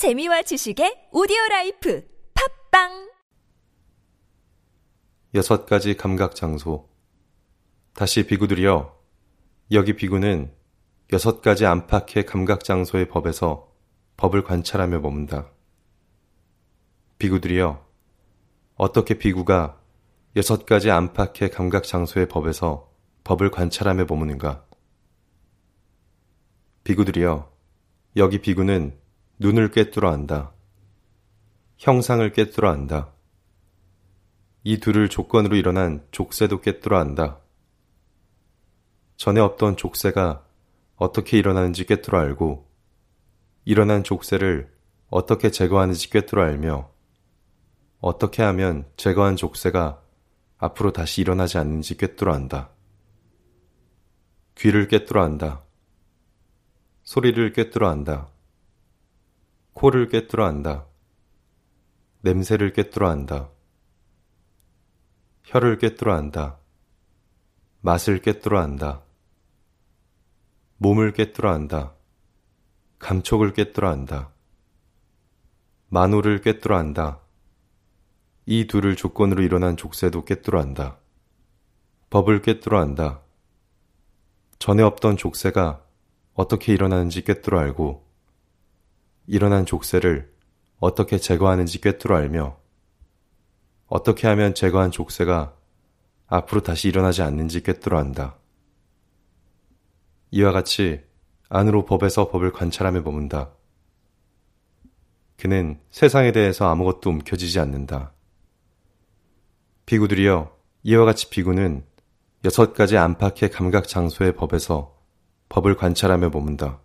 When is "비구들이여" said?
8.26-8.98, 17.18-17.86, 26.84-27.52, 109.86-110.56